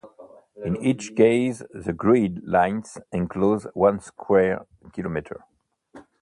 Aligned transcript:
In 0.65 0.77
each 0.77 1.15
case, 1.15 1.61
the 1.75 1.93
grid 1.93 2.41
lines 2.47 2.97
enclose 3.11 3.65
one 3.75 3.99
square 3.99 4.65
kilometre. 4.93 5.41